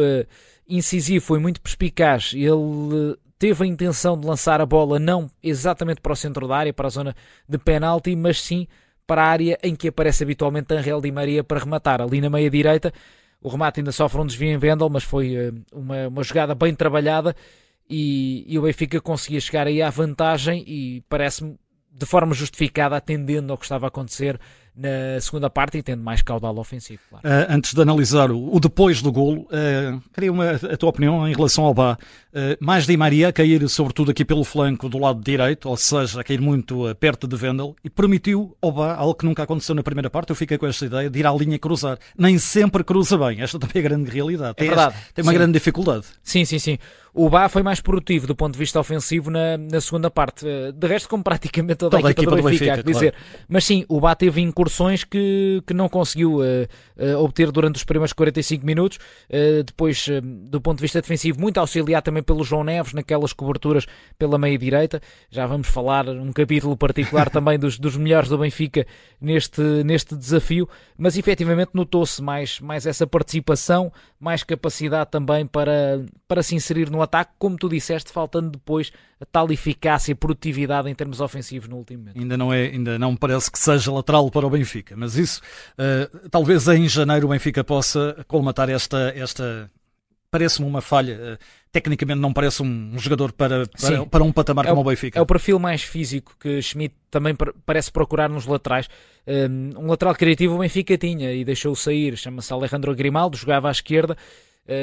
incisivo, 0.69 1.27
foi 1.27 1.41
muito 1.41 1.61
perspicaz. 1.61 2.33
Ele 2.33 3.17
teve 3.37 3.65
a 3.65 3.67
intenção 3.67 4.17
de 4.17 4.25
lançar 4.25 4.61
a 4.61 4.67
bola 4.67 5.00
não 5.00 5.29
exatamente 5.43 6.00
para 6.00 6.12
o 6.12 6.17
centro 6.17 6.47
da 6.47 6.56
área, 6.56 6.73
para 6.73 6.87
a 6.87 6.91
zona 6.91 7.17
de 7.49 7.59
penalti, 7.59 8.15
mas 8.15 8.41
sim 8.41 8.69
para 9.09 9.25
a 9.25 9.27
área 9.27 9.59
em 9.61 9.75
que 9.75 9.88
aparece 9.88 10.23
habitualmente 10.23 10.73
Angel 10.73 11.00
Di 11.00 11.11
Maria 11.11 11.43
para 11.43 11.59
rematar, 11.59 12.00
ali 12.00 12.21
na 12.21 12.31
meia 12.31 12.49
direita. 12.49 12.93
O 13.43 13.49
remate 13.49 13.81
ainda 13.81 13.91
sofre 13.91 14.21
um 14.21 14.27
desvio 14.27 14.50
em 14.50 14.59
Vendel, 14.59 14.88
mas 14.88 15.03
foi 15.03 15.53
uma, 15.73 16.06
uma 16.06 16.23
jogada 16.23 16.55
bem 16.55 16.73
trabalhada 16.73 17.35
e, 17.91 18.44
e 18.47 18.56
o 18.56 18.62
Benfica 18.62 19.00
conseguia 19.00 19.41
chegar 19.41 19.67
aí 19.67 19.83
à 19.83 19.91
vantagem 19.91 20.62
e 20.65 21.03
parece-me 21.09 21.59
de 21.91 22.05
forma 22.05 22.35
justificada, 22.35 22.97
atendendo 22.97 23.53
ao 23.53 23.59
que 23.59 23.65
estava 23.65 23.87
a 23.87 23.88
acontecer 23.88 24.38
na 24.76 25.20
segunda 25.20 25.49
parte 25.49 25.78
e 25.78 25.82
tendo 25.82 26.02
mais 26.02 26.20
caudal 26.20 26.56
ofensivo. 26.58 27.00
Claro. 27.08 27.26
Uh, 27.26 27.52
antes 27.52 27.73
de 27.73 27.80
analisar 27.80 28.30
o, 28.30 28.54
o 28.54 28.61
depois 28.61 29.00
do 29.00 29.11
golo, 29.11 29.42
uh, 29.42 30.02
queria 30.12 30.30
uma, 30.30 30.50
a 30.50 30.76
tua 30.76 30.90
opinião 30.90 31.26
em 31.26 31.35
relação 31.35 31.64
ao 31.64 31.73
Bá. 31.73 31.99
Uh, 32.33 32.56
mais 32.61 32.87
Di 32.87 32.97
Maria 32.97 33.28
a 33.28 33.33
cair 33.33 33.66
sobretudo 33.68 34.11
aqui 34.11 34.25
pelo 34.25 34.45
flanco 34.45 34.88
do 34.88 34.99
lado 34.99 35.23
direito, 35.23 35.68
ou 35.68 35.76
seja, 35.76 36.21
a 36.21 36.25
cair 36.25 36.40
muito 36.40 36.95
perto 36.97 37.26
de 37.26 37.37
Vendel, 37.37 37.75
e 37.83 37.88
permitiu 37.88 38.56
ao 38.61 38.71
Bá 38.71 38.95
algo 38.95 39.14
que 39.14 39.25
nunca 39.25 39.42
aconteceu 39.42 39.75
na 39.75 39.83
primeira 39.83 40.11
parte. 40.11 40.30
Eu 40.30 40.37
fiquei 40.37 40.59
com 40.59 40.66
esta 40.66 40.85
ideia 40.85 41.09
de 41.09 41.18
ir 41.18 41.26
à 41.26 41.33
linha 41.33 41.59
cruzar. 41.59 41.99
Nem 42.16 42.38
sempre 42.38 42.85
cruza 42.85 43.16
bem. 43.16 43.40
Esta 43.40 43.59
também 43.59 43.83
é 43.83 43.87
a 43.87 43.88
grande 43.88 44.11
realidade. 44.11 44.54
É 44.59 44.64
verdade. 44.64 44.95
Tem 45.14 45.23
uma 45.23 45.33
sim. 45.33 45.38
grande 45.38 45.52
dificuldade. 45.52 46.06
Sim, 46.23 46.45
sim, 46.45 46.59
sim. 46.59 46.78
O 47.16 47.30
Bá 47.30 47.49
foi 47.49 47.62
mais 47.62 47.80
produtivo 47.80 48.26
do 48.26 48.37
ponto 48.37 48.52
de 48.52 48.59
vista 48.59 48.78
ofensivo 48.78 49.30
na, 49.30 49.56
na 49.56 49.80
segunda 49.80 50.11
parte. 50.11 50.45
De 50.75 50.87
resto, 50.87 51.09
como 51.09 51.25
praticamente 51.25 51.78
toda, 51.78 51.97
toda 51.97 52.09
a 52.09 52.11
equipa, 52.11 52.30
a 52.30 52.35
equipa 52.35 52.42
do 52.42 52.50
Benfica, 52.50 52.71
Benfica 52.73 52.92
dizer. 52.92 53.12
Claro. 53.12 53.45
Mas 53.49 53.64
sim, 53.64 53.87
o 53.88 53.99
Bá 53.99 54.14
teve 54.14 54.42
incursões 54.66 55.04
que, 55.04 55.62
que 55.66 55.73
não 55.73 55.88
conseguiu 55.88 56.40
uh, 56.40 56.42
uh, 56.96 57.23
obter 57.23 57.52
durante 57.52 57.76
os 57.76 57.85
primeiros 57.85 58.12
45 58.12 58.66
minutos. 58.66 58.99
Uh, 59.30 59.62
depois, 59.62 60.08
do 60.23 60.61
ponto 60.61 60.78
de 60.78 60.82
vista 60.82 61.00
defensivo, 61.00 61.40
muito 61.40 61.58
auxiliado 61.58 62.04
também 62.04 62.23
pelo 62.23 62.42
João 62.42 62.64
Neves 62.64 62.92
naquelas 62.92 63.32
coberturas 63.32 63.87
pela 64.18 64.38
meia-direita. 64.38 65.00
Já 65.30 65.46
vamos 65.46 65.68
falar 65.68 66.08
um 66.08 66.32
capítulo 66.32 66.76
particular 66.76 67.30
também 67.30 67.58
dos, 67.58 67.78
dos 67.78 67.96
melhores 67.96 68.28
do 68.28 68.38
Benfica 68.38 68.87
neste, 69.20 69.62
neste 69.85 70.16
desafio. 70.16 70.68
Mas 70.99 71.16
efetivamente 71.16 71.70
notou-se 71.73 72.20
mais, 72.23 72.61
mais 72.61 72.87
essa 72.87 73.06
participação, 73.06 73.92
mais 74.18 74.42
capacidade 74.42 75.11
também 75.11 75.46
para, 75.46 76.04
para 76.26 76.42
se 76.42 76.54
inserir 76.54 76.90
no 76.90 77.02
ataque, 77.02 77.32
como 77.38 77.56
tu 77.56 77.68
disseste, 77.68 78.11
faltando 78.11 78.50
depois 78.50 78.90
a 79.20 79.25
tal 79.25 79.50
eficácia, 79.50 80.14
produtividade 80.14 80.90
em 80.90 80.94
termos 80.94 81.20
ofensivos 81.20 81.68
no 81.68 81.76
último 81.76 82.00
momento. 82.00 82.18
Ainda 82.18 82.37
não 82.37 82.52
é, 82.52 82.66
ainda 82.66 82.99
não 82.99 83.16
parece 83.16 83.50
que 83.50 83.58
seja 83.58 83.90
lateral 83.90 84.30
para 84.30 84.46
o 84.46 84.50
Benfica, 84.56 84.94
mas 84.96 85.16
isso 85.16 85.40
uh, 85.78 86.28
talvez 86.28 86.66
em 86.68 86.88
janeiro 86.88 87.26
o 87.26 87.30
Benfica 87.30 87.62
possa 87.62 88.25
colmatar 88.26 88.68
esta 88.70 89.12
esta 89.16 89.70
parece-me 90.30 90.68
uma 90.68 90.80
falha. 90.80 91.14
Uh, 91.14 91.44
tecnicamente 91.72 92.20
não 92.20 92.32
parece 92.32 92.62
um 92.62 92.98
jogador 92.98 93.32
para, 93.32 93.66
para, 93.66 94.06
para 94.06 94.25
um 94.25 94.32
patamar 94.32 94.64
é 94.64 94.68
como 94.68 94.80
o, 94.80 94.84
o 94.84 94.88
Benfica. 94.88 95.18
É 95.18 95.22
o 95.22 95.26
perfil 95.26 95.58
mais 95.58 95.82
físico 95.82 96.34
que 96.40 96.60
Schmidt 96.62 96.94
também 97.10 97.34
parece 97.66 97.92
procurar 97.92 98.30
nos 98.30 98.46
laterais. 98.46 98.88
Um, 99.26 99.84
um 99.84 99.86
lateral 99.88 100.14
criativo 100.14 100.54
o 100.54 100.58
Benfica 100.58 100.96
tinha 100.96 101.32
e 101.32 101.44
deixou 101.44 101.75
sair, 101.76 102.16
chama-se 102.16 102.52
Alejandro 102.52 102.94
Grimaldo, 102.94 103.36
jogava 103.36 103.68
à 103.68 103.70
esquerda 103.70 104.16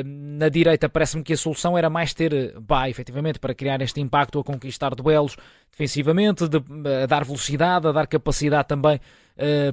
na 0.05 0.47
direita 0.47 0.87
parece-me 0.87 1.23
que 1.23 1.33
a 1.33 1.37
solução 1.37 1.77
era 1.77 1.89
mais 1.89 2.13
ter 2.13 2.57
Bá, 2.59 2.89
efetivamente, 2.89 3.39
para 3.39 3.53
criar 3.53 3.81
este 3.81 3.99
impacto 3.99 4.39
a 4.39 4.43
conquistar 4.43 4.95
duelos 4.95 5.35
defensivamente, 5.69 6.47
de, 6.47 6.57
a 7.03 7.05
dar 7.05 7.25
velocidade, 7.25 7.87
a 7.87 7.91
dar 7.91 8.07
capacidade 8.07 8.67
também 8.67 8.99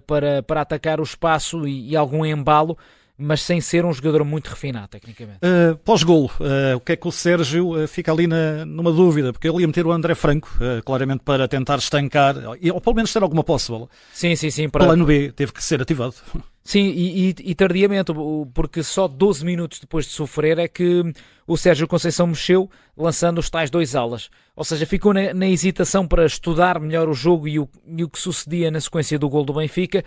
para, 0.07 0.43
para 0.43 0.61
atacar 0.63 1.01
o 1.01 1.05
espaço 1.05 1.67
e, 1.67 1.91
e, 1.91 1.97
algum 1.97 2.25
embalo. 2.25 2.79
Mas 3.21 3.43
sem 3.43 3.61
ser 3.61 3.85
um 3.85 3.93
jogador 3.93 4.25
muito 4.25 4.49
refinado 4.49 4.89
tecnicamente. 4.89 5.39
Uh, 5.39 5.77
Pós-golo, 5.79 6.31
uh, 6.41 6.77
o 6.77 6.81
que 6.81 6.93
é 6.93 6.97
que 6.97 7.07
o 7.07 7.13
Sérgio 7.13 7.85
uh, 7.85 7.87
fica 7.87 8.11
ali 8.11 8.27
na, 8.27 8.65
numa 8.65 8.91
dúvida? 8.91 9.33
Porque 9.33 9.49
ele 9.49 9.61
ia 9.61 9.67
meter 9.67 9.87
o 9.87 9.93
André 9.93 10.15
Franco, 10.15 10.49
claramente 10.85 11.23
para 11.25 11.47
tentar 11.47 11.77
estancar, 11.77 12.37
ou 12.73 12.81
pelo 12.81 12.97
menos 12.97 13.13
ter 13.13 13.23
alguma 13.23 13.45
posse. 13.45 13.71
Sim, 14.13 14.35
sim, 14.35 14.51
sim. 14.51 14.69
Para... 14.69 14.87
Plano 14.87 15.05
B 15.05 15.31
teve 15.33 15.53
que 15.53 15.63
ser 15.63 15.83
ativado. 15.83 16.15
Sim, 16.63 16.89
e, 16.89 17.31
e, 17.31 17.35
e, 17.41 17.55
tardiamente, 17.55 18.13
porque 18.53 18.83
só 18.83 19.09
12 19.09 19.45
minutos 19.45 19.81
depois 19.81 20.05
de 20.05 20.13
sofrer 20.13 20.59
é 20.59 20.69
que 20.69 21.03
o 21.47 21.57
Sérgio 21.57 21.89
Conceição 21.89 22.27
mexeu, 22.27 22.71
lançando 22.97 23.39
os 23.39 23.49
tais 23.49 23.71
dois 23.71 23.97
alas. 23.97 24.31
Ou 24.55 24.63
seja, 24.63 24.87
ficou 24.87 25.13
na, 25.13 25.33
na 25.33 25.49
hesitação 25.49 26.07
para 26.07 26.25
estudar 26.27 26.79
melhor 26.79 27.09
o 27.09 27.15
jogo 27.15 27.49
e 27.49 27.59
o, 27.59 27.69
e 27.87 28.05
o 28.05 28.09
que 28.09 28.21
sucedia 28.21 28.71
na 28.71 28.81
sequência 28.81 29.19
do 29.19 29.29
gol 29.29 29.45
do 29.45 29.55
Benfica, 29.55 30.05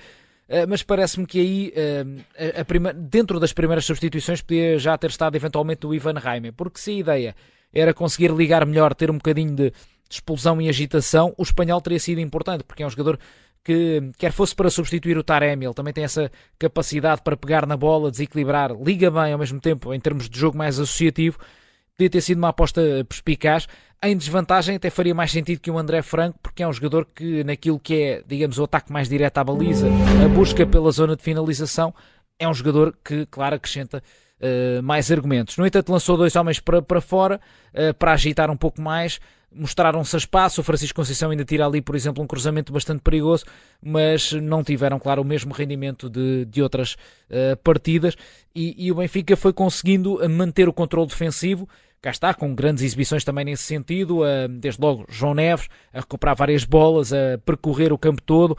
mas 0.67 0.83
parece-me 0.83 1.25
que 1.25 1.39
aí, 1.39 1.73
uh, 1.75 2.59
a 2.61 2.65
prima, 2.65 2.93
dentro 2.93 3.39
das 3.39 3.53
primeiras 3.53 3.85
substituições, 3.85 4.41
podia 4.41 4.77
já 4.77 4.97
ter 4.97 5.09
estado 5.09 5.35
eventualmente 5.35 5.85
o 5.87 5.93
Ivan 5.93 6.19
Reimer, 6.19 6.53
porque 6.53 6.79
se 6.79 6.91
a 6.91 6.93
ideia 6.95 7.35
era 7.73 7.93
conseguir 7.93 8.31
ligar 8.31 8.65
melhor, 8.65 8.93
ter 8.93 9.09
um 9.09 9.15
bocadinho 9.15 9.55
de, 9.55 9.71
de 9.71 9.75
explosão 10.09 10.61
e 10.61 10.69
agitação, 10.69 11.33
o 11.37 11.43
espanhol 11.43 11.81
teria 11.81 11.99
sido 11.99 12.19
importante, 12.19 12.63
porque 12.63 12.83
é 12.83 12.85
um 12.85 12.89
jogador 12.89 13.17
que, 13.63 14.11
quer 14.17 14.31
fosse 14.31 14.53
para 14.53 14.69
substituir 14.69 15.17
o 15.17 15.23
Taremi, 15.23 15.65
ele 15.65 15.73
também 15.73 15.93
tem 15.93 16.03
essa 16.03 16.29
capacidade 16.59 17.21
para 17.21 17.37
pegar 17.37 17.65
na 17.65 17.77
bola, 17.77 18.11
desequilibrar, 18.11 18.71
liga 18.73 19.09
bem 19.09 19.33
ao 19.33 19.39
mesmo 19.39 19.59
tempo, 19.59 19.93
em 19.93 19.99
termos 19.99 20.29
de 20.29 20.37
jogo 20.37 20.57
mais 20.57 20.79
associativo. 20.79 21.39
Podia 22.03 22.09
ter 22.09 22.21
sido 22.21 22.37
uma 22.37 22.49
aposta 22.49 22.81
perspicaz. 23.07 23.65
Em 24.03 24.17
desvantagem, 24.17 24.75
até 24.75 24.89
faria 24.89 25.15
mais 25.15 25.31
sentido 25.31 25.61
que 25.61 25.71
o 25.71 25.77
André 25.77 26.01
Franco, 26.01 26.37
porque 26.43 26.61
é 26.61 26.67
um 26.67 26.73
jogador 26.73 27.07
que, 27.15 27.45
naquilo 27.45 27.79
que 27.79 28.01
é, 28.01 28.23
digamos, 28.27 28.59
o 28.59 28.65
ataque 28.65 28.91
mais 28.91 29.07
direto 29.07 29.37
à 29.37 29.43
baliza, 29.43 29.87
a 30.21 30.27
busca 30.27 30.67
pela 30.67 30.91
zona 30.91 31.15
de 31.15 31.23
finalização, 31.23 31.93
é 32.37 32.45
um 32.45 32.53
jogador 32.53 32.93
que, 33.05 33.25
claro, 33.27 33.55
acrescenta 33.55 34.03
uh, 34.41 34.83
mais 34.83 35.09
argumentos. 35.13 35.55
No 35.57 35.65
entanto, 35.65 35.93
lançou 35.93 36.17
dois 36.17 36.35
homens 36.35 36.59
para, 36.59 36.81
para 36.81 36.99
fora, 36.99 37.39
uh, 37.73 37.93
para 37.93 38.11
agitar 38.11 38.51
um 38.51 38.57
pouco 38.57 38.81
mais, 38.81 39.21
mostraram-se 39.49 40.13
a 40.17 40.19
espaço. 40.19 40.59
O 40.59 40.63
Francisco 40.63 40.97
Conceição 40.97 41.31
ainda 41.31 41.45
tira 41.45 41.65
ali, 41.65 41.81
por 41.81 41.95
exemplo, 41.95 42.21
um 42.21 42.27
cruzamento 42.27 42.73
bastante 42.73 43.01
perigoso, 43.01 43.45
mas 43.81 44.33
não 44.33 44.61
tiveram, 44.61 44.99
claro, 44.99 45.21
o 45.21 45.25
mesmo 45.25 45.53
rendimento 45.53 46.09
de, 46.09 46.43
de 46.43 46.61
outras 46.61 46.97
uh, 47.29 47.55
partidas. 47.63 48.17
E, 48.53 48.87
e, 48.87 48.91
o 48.91 48.95
Benfica 48.95 49.37
foi 49.37 49.53
conseguindo 49.53 50.19
manter 50.29 50.67
o 50.67 50.73
controle 50.73 51.07
defensivo, 51.07 51.65
cá 52.03 52.11
está, 52.11 52.33
com 52.33 52.53
grandes 52.53 52.83
exibições 52.83 53.23
também 53.23 53.45
nesse 53.45 53.63
sentido, 53.63 54.19
desde 54.59 54.79
logo 54.81 55.05
João 55.07 55.33
Neves 55.33 55.69
a 55.93 56.01
recuperar 56.01 56.35
várias 56.35 56.65
bolas, 56.65 57.13
a 57.13 57.39
percorrer 57.45 57.93
o 57.93 57.97
campo 57.97 58.21
todo 58.21 58.57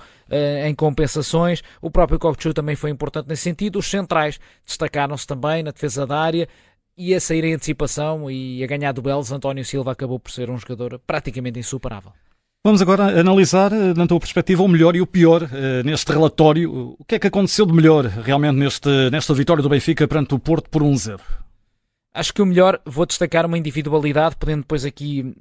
em 0.64 0.74
compensações, 0.74 1.62
o 1.82 1.90
próprio 1.90 2.18
Kokchu 2.18 2.54
também 2.54 2.74
foi 2.74 2.90
importante 2.90 3.28
nesse 3.28 3.42
sentido, 3.42 3.78
os 3.78 3.86
centrais 3.86 4.40
destacaram-se 4.64 5.26
também 5.26 5.62
na 5.62 5.72
defesa 5.72 6.06
da 6.06 6.18
área, 6.18 6.48
e 6.96 7.14
a 7.14 7.20
sair 7.20 7.44
em 7.44 7.54
antecipação 7.54 8.30
e 8.30 8.62
a 8.62 8.66
ganhar 8.66 8.92
duelos, 8.92 9.32
António 9.32 9.64
Silva 9.64 9.92
acabou 9.92 10.18
por 10.18 10.30
ser 10.30 10.48
um 10.48 10.58
jogador 10.58 11.00
praticamente 11.06 11.58
insuperável. 11.58 12.12
Vamos 12.64 12.80
agora 12.80 13.20
analisar, 13.20 13.70
na 13.70 14.06
tua 14.06 14.18
perspectiva, 14.18 14.62
o 14.62 14.68
melhor 14.68 14.96
e 14.96 15.00
o 15.02 15.06
pior 15.06 15.42
uh, 15.42 15.84
neste 15.84 16.10
relatório. 16.10 16.96
O 16.98 17.04
que 17.04 17.16
é 17.16 17.18
que 17.18 17.26
aconteceu 17.26 17.66
de 17.66 17.74
melhor 17.74 18.06
realmente 18.06 18.56
neste, 18.56 18.88
nesta 19.10 19.34
vitória 19.34 19.62
do 19.62 19.68
Benfica 19.68 20.08
perante 20.08 20.34
o 20.34 20.38
Porto 20.38 20.70
por 20.70 20.82
1-0? 20.82 21.20
Acho 22.16 22.33
que 22.33 22.40
o 22.40 22.47
melhor, 22.47 22.80
vou 22.87 23.04
destacar 23.04 23.44
uma 23.44 23.59
individualidade, 23.59 24.37
podendo 24.37 24.61
depois 24.61 24.85
aqui 24.85 25.35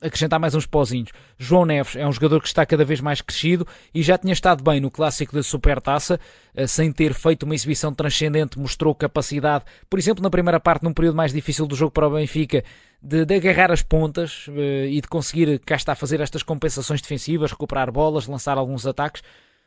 acrescentar 0.00 0.38
mais 0.38 0.54
uns 0.54 0.64
pozinhos. 0.64 1.10
João 1.36 1.64
Neves 1.64 1.96
é 1.96 2.06
um 2.06 2.12
jogador 2.12 2.40
que 2.40 2.46
está 2.46 2.64
cada 2.64 2.84
vez 2.84 3.00
mais 3.00 3.20
crescido 3.20 3.66
e 3.92 4.00
já 4.00 4.16
tinha 4.16 4.32
estado 4.32 4.62
bem 4.62 4.78
no 4.78 4.92
clássico 4.92 5.34
da 5.34 5.42
Supertaça, 5.42 6.20
eh, 6.54 6.68
sem 6.68 6.92
ter 6.92 7.14
feito 7.14 7.42
uma 7.42 7.54
exibição 7.56 7.92
transcendente, 7.92 8.60
mostrou 8.60 8.94
capacidade, 8.94 9.64
por 9.90 9.98
exemplo, 9.98 10.22
na 10.22 10.30
primeira 10.30 10.60
parte, 10.60 10.84
num 10.84 10.92
período 10.92 11.16
mais 11.16 11.32
difícil 11.32 11.66
do 11.66 11.74
jogo 11.74 11.90
para 11.90 12.06
o 12.06 12.12
Benfica, 12.12 12.62
de, 13.02 13.24
de 13.24 13.34
agarrar 13.34 13.72
as 13.72 13.82
pontas 13.82 14.46
eh, 14.50 14.86
e 14.88 15.00
de 15.00 15.08
conseguir, 15.08 15.58
cá 15.58 15.74
está, 15.74 15.96
fazer 15.96 16.20
estas 16.20 16.44
compensações 16.44 17.02
defensivas, 17.02 17.50
recuperar 17.50 17.90
bolas, 17.90 18.28
lançar 18.28 18.56
alguns 18.56 18.86
ataques. 18.86 19.20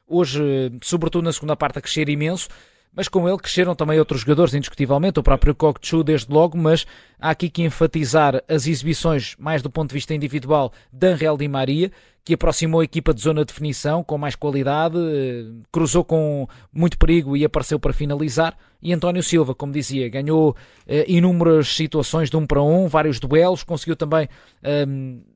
Hoje, 0.08 0.42
eh, 0.42 0.72
sobretudo 0.82 1.26
na 1.26 1.34
segunda 1.34 1.58
parte, 1.58 1.80
a 1.80 1.82
crescer 1.82 2.08
imenso. 2.08 2.48
Mas 2.96 3.08
com 3.08 3.28
ele 3.28 3.38
cresceram 3.38 3.74
também 3.74 3.98
outros 3.98 4.22
jogadores, 4.22 4.54
indiscutivelmente, 4.54 5.20
o 5.20 5.24
próprio 5.24 5.56
Kokchu 5.56 6.04
desde 6.04 6.32
logo, 6.32 6.58
mas 6.58 6.86
há 7.20 7.32
aqui 7.32 7.50
que 7.50 7.64
enfatizar 7.64 8.44
as 8.48 8.68
exibições, 8.68 9.36
mais 9.40 9.64
do 9.64 9.70
ponto 9.70 9.90
de 9.90 9.96
vista 9.96 10.14
individual, 10.14 10.72
de 10.92 11.08
Angel 11.08 11.36
Di 11.36 11.48
Maria, 11.48 11.92
que 12.24 12.36
aproximou 12.36 12.82
a 12.82 12.84
equipa 12.84 13.14
de 13.14 13.22
zona 13.22 13.42
de 13.42 13.48
definição 13.48 14.04
com 14.04 14.18
mais 14.18 14.36
qualidade, 14.36 14.98
eh, 14.98 15.44
cruzou 15.72 16.06
com 16.06 16.48
muito 16.72 16.98
perigo 16.98 17.36
e 17.36 17.44
apareceu 17.44 17.78
para 17.78 17.92
finalizar. 17.92 18.56
E 18.82 18.94
António 18.94 19.22
Silva, 19.22 19.54
como 19.54 19.74
dizia, 19.74 20.08
ganhou 20.08 20.56
eh, 20.88 21.04
inúmeras 21.08 21.68
situações 21.68 22.30
de 22.30 22.38
um 22.38 22.46
para 22.46 22.62
um, 22.62 22.88
vários 22.88 23.20
duelos, 23.20 23.64
conseguiu 23.64 23.96
também 23.96 24.30
eh, 24.62 24.86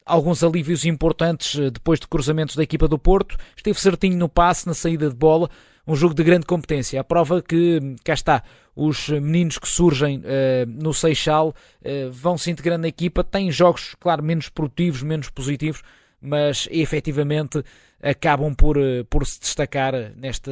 alguns 0.05 0.43
alívios 0.43 0.85
importantes 0.85 1.59
eh, 1.59 1.69
depois 1.69 1.99
de 1.99 2.07
cruzamentos 2.07 2.55
da 2.55 2.63
equipa 2.63 2.87
do 2.87 2.97
Porto, 2.97 3.35
esteve 3.55 3.79
certinho 3.81 4.17
no 4.17 4.29
passe, 4.29 4.65
na 4.65 4.73
saída 4.73 5.09
de 5.09 5.15
bola 5.15 5.49
um 5.87 5.95
jogo 5.95 6.13
de 6.13 6.23
grande 6.23 6.45
competência. 6.45 6.99
A 6.99 7.03
prova 7.03 7.41
que, 7.41 7.95
cá 8.03 8.13
está, 8.13 8.43
os 8.75 9.09
meninos 9.09 9.57
que 9.57 9.67
surgem 9.67 10.19
uh, 10.19 10.21
no 10.67 10.93
Seixal 10.93 11.49
uh, 11.49 12.11
vão 12.11 12.37
se 12.37 12.51
integrando 12.51 12.81
na 12.81 12.89
equipa, 12.89 13.23
têm 13.23 13.49
jogos, 13.49 13.95
claro, 13.99 14.21
menos 14.21 14.49
produtivos, 14.49 15.01
menos 15.01 15.29
positivos, 15.29 15.81
mas 16.21 16.67
efetivamente 16.71 17.63
acabam 18.01 18.53
por, 18.53 18.77
uh, 18.77 19.05
por 19.09 19.25
se 19.25 19.39
destacar 19.39 19.93
neste, 20.15 20.51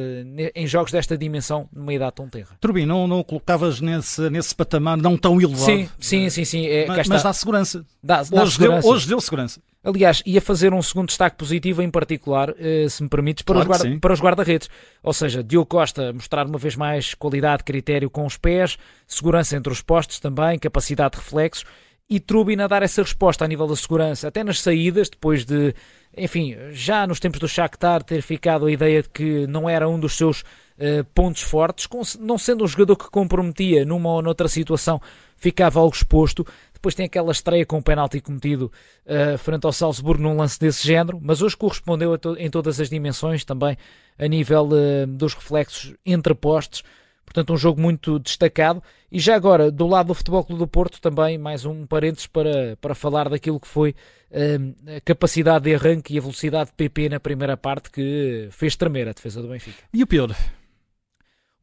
em 0.54 0.66
jogos 0.66 0.90
desta 0.90 1.16
dimensão 1.16 1.68
numa 1.72 1.92
idade 1.92 2.16
tão 2.16 2.28
terra. 2.28 2.56
Turbin, 2.60 2.86
não, 2.86 3.06
não 3.06 3.22
colocavas 3.22 3.80
nesse, 3.80 4.28
nesse 4.30 4.54
patamar 4.54 4.96
não 4.96 5.16
tão 5.16 5.40
elevado? 5.40 5.64
Sim, 5.64 5.88
sim, 6.00 6.30
sim. 6.30 6.44
sim 6.44 6.66
é, 6.66 6.86
mas, 6.86 7.06
mas, 7.06 7.22
dá 7.22 7.32
segurança. 7.32 7.84
Dá, 8.02 8.22
dá 8.22 8.42
hoje, 8.42 8.52
segurança. 8.52 8.82
Deu, 8.82 8.90
hoje 8.90 9.08
deu 9.08 9.20
segurança. 9.20 9.60
Aliás, 9.86 10.20
ia 10.26 10.40
fazer 10.40 10.74
um 10.74 10.82
segundo 10.82 11.06
destaque 11.06 11.36
positivo, 11.36 11.80
em 11.80 11.88
particular, 11.88 12.52
eh, 12.58 12.88
se 12.88 13.04
me 13.04 13.08
permites, 13.08 13.44
para, 13.44 13.64
claro 13.64 13.70
os, 13.70 13.82
guarda, 13.82 14.00
para 14.00 14.12
os 14.12 14.20
guarda-redes. 14.20 14.68
Ou 15.00 15.12
seja, 15.12 15.44
Diogo 15.44 15.66
Costa 15.66 16.12
mostrar 16.12 16.44
uma 16.44 16.58
vez 16.58 16.74
mais 16.74 17.14
qualidade, 17.14 17.62
critério 17.62 18.10
com 18.10 18.26
os 18.26 18.36
pés, 18.36 18.76
segurança 19.06 19.56
entre 19.56 19.72
os 19.72 19.80
postos 19.80 20.18
também, 20.18 20.58
capacidade 20.58 21.12
de 21.12 21.18
reflexos, 21.18 21.64
e 22.10 22.18
Trubin 22.18 22.60
a 22.60 22.66
dar 22.66 22.82
essa 22.82 23.00
resposta 23.00 23.44
a 23.44 23.48
nível 23.48 23.68
da 23.68 23.76
segurança, 23.76 24.26
até 24.26 24.42
nas 24.42 24.60
saídas, 24.60 25.08
depois 25.08 25.44
de, 25.44 25.72
enfim, 26.16 26.56
já 26.72 27.06
nos 27.06 27.20
tempos 27.20 27.38
do 27.38 27.46
Shakhtar 27.48 28.02
ter 28.02 28.22
ficado 28.22 28.66
a 28.66 28.72
ideia 28.72 29.02
de 29.02 29.08
que 29.08 29.46
não 29.46 29.68
era 29.68 29.88
um 29.88 30.00
dos 30.00 30.16
seus 30.16 30.40
uh, 30.40 31.04
pontos 31.14 31.42
fortes, 31.42 31.88
não 32.18 32.38
sendo 32.38 32.64
um 32.64 32.66
jogador 32.66 32.96
que 32.96 33.10
comprometia 33.10 33.84
numa 33.84 34.10
ou 34.10 34.22
noutra 34.22 34.48
situação, 34.48 35.00
ficava 35.36 35.80
algo 35.80 35.94
exposto. 35.94 36.46
Depois 36.76 36.94
tem 36.94 37.06
aquela 37.06 37.32
estreia 37.32 37.64
com 37.64 37.78
o 37.78 37.82
penalti 37.82 38.20
cometido 38.20 38.70
uh, 39.06 39.38
frente 39.38 39.64
ao 39.64 39.72
Salzburgo 39.72 40.22
num 40.22 40.36
lance 40.36 40.60
desse 40.60 40.86
género, 40.86 41.18
mas 41.22 41.40
hoje 41.40 41.56
correspondeu 41.56 42.18
to 42.18 42.36
em 42.38 42.50
todas 42.50 42.78
as 42.78 42.90
dimensões, 42.90 43.46
também 43.46 43.78
a 44.18 44.28
nível 44.28 44.68
uh, 44.68 45.06
dos 45.06 45.32
reflexos 45.32 45.94
entre 46.04 46.34
postes. 46.34 46.82
Portanto, 47.24 47.54
um 47.54 47.56
jogo 47.56 47.80
muito 47.80 48.18
destacado. 48.18 48.82
E 49.10 49.18
já 49.18 49.34
agora, 49.34 49.70
do 49.70 49.86
lado 49.86 50.08
do 50.08 50.14
Futebol 50.14 50.44
Clube 50.44 50.60
do 50.60 50.68
Porto, 50.68 51.00
também 51.00 51.38
mais 51.38 51.64
um 51.64 51.86
parênteses 51.86 52.26
para, 52.26 52.76
para 52.78 52.94
falar 52.94 53.30
daquilo 53.30 53.58
que 53.58 53.66
foi 53.66 53.94
uh, 54.30 54.96
a 54.96 55.00
capacidade 55.00 55.64
de 55.64 55.74
arranque 55.74 56.14
e 56.14 56.18
a 56.18 56.20
velocidade 56.20 56.70
de 56.70 56.76
PP 56.76 57.08
na 57.08 57.18
primeira 57.18 57.56
parte 57.56 57.90
que 57.90 58.48
fez 58.50 58.76
tremer 58.76 59.08
a 59.08 59.12
defesa 59.12 59.40
do 59.40 59.48
Benfica. 59.48 59.82
E 59.94 60.02
o 60.02 60.06
pior? 60.06 60.36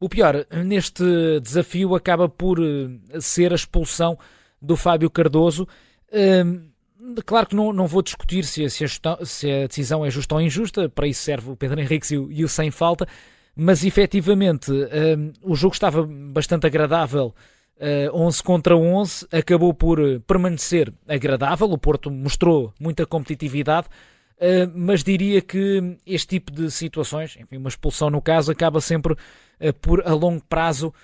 O 0.00 0.08
pior 0.08 0.44
neste 0.64 1.04
desafio 1.40 1.94
acaba 1.94 2.28
por 2.28 2.58
ser 3.20 3.52
a 3.52 3.54
expulsão 3.54 4.18
do 4.64 4.76
Fábio 4.76 5.10
Cardoso. 5.10 5.68
Um, 6.12 6.70
claro 7.24 7.46
que 7.46 7.56
não, 7.56 7.72
não 7.72 7.86
vou 7.86 8.02
discutir 8.02 8.44
se, 8.44 8.68
se, 8.70 8.84
a, 8.84 8.88
se, 9.24 9.50
a, 9.50 9.66
decisão 9.66 10.04
é 10.04 10.10
justa 10.10 10.34
ou 10.34 10.40
injusta, 10.40 10.88
para 10.88 11.06
isso 11.06 11.22
serve 11.22 11.50
o 11.50 11.56
Pedro 11.56 11.80
Henrique 11.80 12.14
e 12.14 12.18
o, 12.18 12.32
e 12.32 12.44
o 12.44 12.48
sem 12.48 12.70
falta, 12.70 13.06
mas 13.54 13.84
efetivamente 13.84 14.72
um, 14.72 15.32
o 15.42 15.54
jogo 15.54 15.74
estava 15.74 16.06
bastante 16.06 16.66
agradável. 16.66 17.34
Uh, 17.76 18.16
11 18.16 18.42
contra 18.44 18.76
11 18.76 19.26
acabou 19.32 19.74
por 19.74 19.98
permanecer 20.26 20.92
agradável. 21.08 21.68
O 21.70 21.78
Porto 21.78 22.08
mostrou 22.10 22.72
muita 22.80 23.04
competitividade, 23.04 23.88
uh, 24.38 24.70
mas 24.74 25.02
diria 25.02 25.42
que 25.42 25.98
este 26.06 26.38
tipo 26.38 26.52
de 26.52 26.70
situações, 26.70 27.36
enfim, 27.36 27.56
uma 27.56 27.68
expulsão 27.68 28.10
no 28.10 28.22
caso, 28.22 28.52
acaba 28.52 28.80
sempre 28.80 29.14
uh, 29.14 29.72
por 29.80 30.06
a 30.06 30.14
longo 30.14 30.42
prazo 30.48 30.94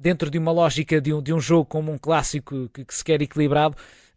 dentro 0.00 0.30
de 0.30 0.38
uma 0.38 0.52
lógica 0.52 1.00
de 1.00 1.12
um, 1.12 1.20
de 1.20 1.34
um 1.34 1.40
jogo 1.40 1.64
como 1.64 1.92
um 1.92 1.98
clássico 1.98 2.68
que, 2.72 2.84
que 2.84 2.94
se 2.94 3.04
quer 3.04 3.20
equilibrado, 3.20 3.76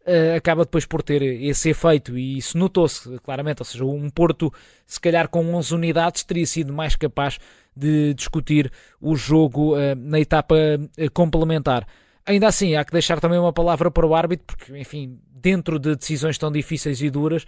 uh, 0.10 0.36
acaba 0.36 0.63
depois 0.63 0.86
por 0.86 1.01
ter 1.01 1.22
esse 1.22 1.70
efeito 1.70 2.18
e 2.18 2.38
isso 2.38 2.58
notou-se 2.58 3.18
claramente. 3.20 3.62
Ou 3.62 3.66
seja, 3.66 3.86
um 3.86 4.10
Porto, 4.10 4.51
se 4.86 5.00
calhar 5.00 5.28
com 5.30 5.54
11 5.56 5.75
unidades, 5.75 6.24
teria 6.24 6.46
sido 6.46 6.74
mais 6.74 6.96
capaz 6.96 7.39
de 7.75 8.13
discutir 8.13 8.72
o 9.00 9.16
jogo 9.16 9.75
uh, 9.75 9.96
na 9.96 10.20
etapa 10.20 10.56
uh, 10.56 11.12
complementar. 11.12 11.88
Ainda 12.25 12.48
assim, 12.48 12.75
há 12.75 12.84
que 12.84 12.92
deixar 12.92 13.20
também 13.20 13.39
uma 13.39 13.54
palavra 13.54 13.89
para 13.89 14.06
o 14.06 14.13
árbitro, 14.13 14.46
porque, 14.46 14.78
enfim, 14.78 15.20
dentro 15.32 15.80
de 15.80 15.96
decisões 15.96 16.38
tão 16.38 16.51
difíceis 16.51 17.01
e 17.01 17.10
duras, 17.10 17.46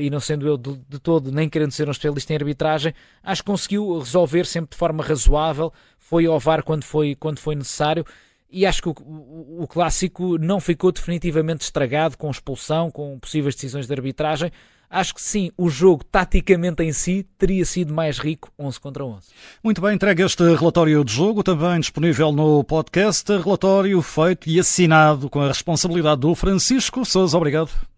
e 0.00 0.08
não 0.08 0.20
sendo 0.20 0.46
eu 0.46 0.56
de, 0.56 0.98
todo, 1.00 1.30
nem 1.30 1.50
querendo 1.50 1.72
ser 1.72 1.86
um 1.86 1.90
especialista 1.90 2.32
em 2.32 2.36
arbitragem, 2.36 2.94
acho 3.22 3.42
que 3.42 3.50
conseguiu 3.50 3.98
resolver 3.98 4.46
sempre 4.46 4.70
de 4.70 4.76
forma 4.76 5.04
razoável, 5.04 5.70
foi 6.08 6.26
ao 6.26 6.38
VAR 6.38 6.62
quando 6.62 6.84
foi, 6.84 7.14
quando 7.14 7.40
foi 7.40 7.56
necessário 7.56 8.04
e 8.50 8.64
acho 8.64 8.80
que 8.80 8.88
o, 8.88 8.94
o, 9.00 9.62
o, 9.64 9.66
clássico 9.66 10.38
não 10.38 10.60
ficou 10.60 10.92
definitivamente 10.92 11.62
estragado 11.62 12.16
com 12.16 12.30
expulsão, 12.30 12.90
com 12.90 13.18
possíveis 13.18 13.54
decisões 13.56 13.86
de 13.86 13.92
arbitragem. 13.92 14.52
Acho 14.88 15.14
que 15.14 15.20
sim, 15.20 15.50
o 15.58 15.68
jogo 15.68 16.04
taticamente 16.04 16.80
em 16.84 16.92
si 16.92 17.26
teria 17.36 17.64
sido 17.64 17.92
mais 17.92 18.18
rico 18.18 18.52
11 18.56 18.80
contra 18.80 19.04
11. 19.04 19.26
Muito 19.64 19.80
bem, 19.80 19.96
entregue 19.96 20.22
este 20.22 20.44
relatório 20.54 21.04
de 21.04 21.12
jogo, 21.12 21.42
também 21.42 21.80
disponível 21.80 22.30
no 22.30 22.62
podcast. 22.62 23.28
Relatório 23.36 24.00
feito 24.00 24.48
e 24.48 24.60
assinado 24.60 25.28
com 25.28 25.40
a 25.40 25.48
responsabilidade 25.48 26.20
do 26.20 26.32
Francisco 26.36 27.04
Sousa. 27.04 27.36
Obrigado. 27.36 27.95